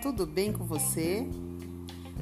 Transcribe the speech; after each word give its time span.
tudo 0.00 0.24
bem 0.24 0.52
com 0.52 0.64
você? 0.64 1.26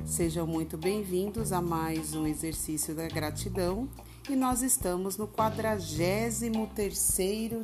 Sejam 0.06 0.46
muito 0.46 0.78
bem-vindos 0.78 1.52
a 1.52 1.60
mais 1.60 2.14
um 2.14 2.26
exercício 2.26 2.94
da 2.94 3.06
gratidão 3.06 3.86
e 4.30 4.34
nós 4.34 4.62
estamos 4.62 5.18
no 5.18 5.26
43 5.26 6.40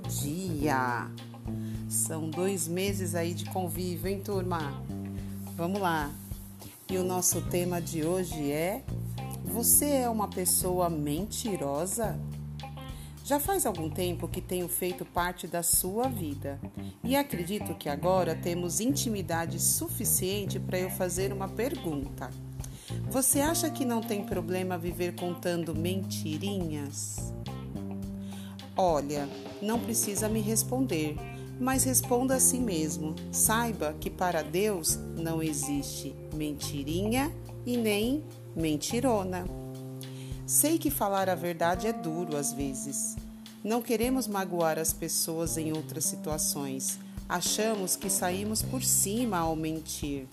dia. 0.00 1.10
São 1.88 2.28
dois 2.28 2.68
meses 2.68 3.14
aí 3.14 3.32
de 3.32 3.46
convívio, 3.46 4.06
hein, 4.06 4.20
turma? 4.22 4.84
Vamos 5.56 5.80
lá. 5.80 6.12
E 6.90 6.98
o 6.98 7.04
nosso 7.04 7.40
tema 7.40 7.80
de 7.80 8.04
hoje 8.04 8.52
é: 8.52 8.84
Você 9.46 9.86
é 9.86 10.10
uma 10.10 10.28
pessoa 10.28 10.90
mentirosa? 10.90 12.20
Já 13.24 13.40
faz 13.40 13.64
algum 13.64 13.88
tempo 13.88 14.28
que 14.28 14.42
tenho 14.42 14.68
feito 14.68 15.02
parte 15.02 15.46
da 15.46 15.62
sua 15.62 16.08
vida 16.08 16.60
e 17.02 17.16
acredito 17.16 17.74
que 17.74 17.88
agora 17.88 18.34
temos 18.34 18.80
intimidade 18.80 19.58
suficiente 19.58 20.60
para 20.60 20.78
eu 20.78 20.90
fazer 20.90 21.32
uma 21.32 21.48
pergunta. 21.48 22.30
Você 23.08 23.40
acha 23.40 23.70
que 23.70 23.82
não 23.82 24.02
tem 24.02 24.22
problema 24.26 24.76
viver 24.76 25.14
contando 25.14 25.74
mentirinhas? 25.74 27.32
Olha, 28.76 29.26
não 29.62 29.80
precisa 29.80 30.28
me 30.28 30.42
responder, 30.42 31.16
mas 31.58 31.82
responda 31.84 32.34
a 32.34 32.40
si 32.40 32.58
mesmo. 32.58 33.14
Saiba 33.32 33.94
que 33.98 34.10
para 34.10 34.42
Deus 34.42 34.96
não 35.16 35.42
existe 35.42 36.14
mentirinha 36.34 37.32
e 37.64 37.78
nem 37.78 38.22
mentirona. 38.54 39.63
Sei 40.46 40.78
que 40.78 40.90
falar 40.90 41.30
a 41.30 41.34
verdade 41.34 41.86
é 41.86 41.92
duro 41.92 42.36
às 42.36 42.52
vezes. 42.52 43.16
Não 43.62 43.80
queremos 43.80 44.28
magoar 44.28 44.78
as 44.78 44.92
pessoas 44.92 45.56
em 45.56 45.72
outras 45.72 46.04
situações. 46.04 46.98
Achamos 47.26 47.96
que 47.96 48.10
saímos 48.10 48.60
por 48.60 48.84
cima 48.84 49.38
ao 49.38 49.56
mentir. 49.56 50.28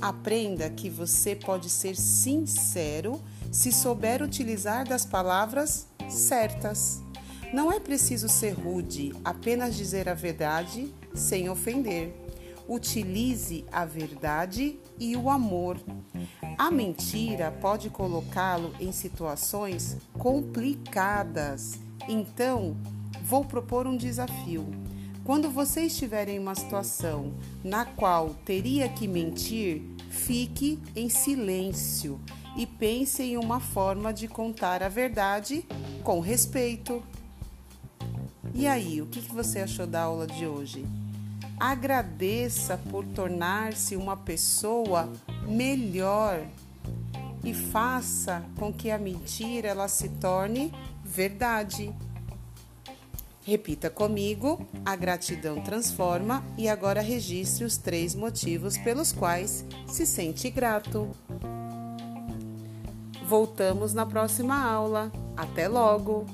Aprenda 0.00 0.70
que 0.70 0.88
você 0.88 1.34
pode 1.34 1.68
ser 1.68 1.96
sincero 1.96 3.20
se 3.50 3.72
souber 3.72 4.22
utilizar 4.22 4.86
das 4.88 5.04
palavras 5.04 5.88
certas. 6.08 7.02
Não 7.52 7.72
é 7.72 7.80
preciso 7.80 8.28
ser 8.28 8.52
rude, 8.52 9.12
apenas 9.24 9.74
dizer 9.74 10.08
a 10.08 10.14
verdade 10.14 10.94
sem 11.14 11.50
ofender. 11.50 12.25
Utilize 12.68 13.64
a 13.70 13.84
verdade 13.84 14.78
e 14.98 15.16
o 15.16 15.30
amor. 15.30 15.78
A 16.58 16.70
mentira 16.70 17.52
pode 17.52 17.90
colocá-lo 17.90 18.72
em 18.80 18.90
situações 18.90 19.96
complicadas. 20.14 21.78
Então, 22.08 22.76
vou 23.22 23.44
propor 23.44 23.86
um 23.86 23.96
desafio. 23.96 24.66
Quando 25.22 25.50
você 25.50 25.82
estiver 25.82 26.28
em 26.28 26.38
uma 26.38 26.54
situação 26.54 27.34
na 27.64 27.84
qual 27.84 28.30
teria 28.44 28.88
que 28.88 29.08
mentir, 29.08 29.82
fique 30.08 30.78
em 30.94 31.08
silêncio 31.08 32.20
e 32.56 32.64
pense 32.64 33.22
em 33.22 33.36
uma 33.36 33.60
forma 33.60 34.12
de 34.12 34.28
contar 34.28 34.82
a 34.82 34.88
verdade 34.88 35.64
com 36.02 36.20
respeito. 36.20 37.02
E 38.54 38.66
aí, 38.66 39.02
o 39.02 39.06
que 39.06 39.20
você 39.20 39.60
achou 39.60 39.86
da 39.86 40.02
aula 40.02 40.26
de 40.26 40.46
hoje? 40.46 40.86
Agradeça 41.58 42.76
por 42.90 43.04
tornar-se 43.04 43.96
uma 43.96 44.16
pessoa 44.16 45.10
melhor 45.48 46.46
e 47.42 47.54
faça 47.54 48.44
com 48.58 48.72
que 48.72 48.90
a 48.90 48.98
mentira 48.98 49.68
ela 49.68 49.88
se 49.88 50.08
torne 50.08 50.72
verdade. 51.02 51.94
Repita 53.42 53.88
comigo: 53.88 54.66
a 54.84 54.94
gratidão 54.96 55.62
transforma 55.62 56.44
e 56.58 56.68
agora 56.68 57.00
registre 57.00 57.64
os 57.64 57.78
três 57.78 58.14
motivos 58.14 58.76
pelos 58.76 59.12
quais 59.12 59.64
se 59.86 60.04
sente 60.04 60.50
grato. 60.50 61.08
Voltamos 63.24 63.94
na 63.94 64.04
próxima 64.04 64.60
aula. 64.60 65.10
Até 65.36 65.68
logo! 65.68 66.26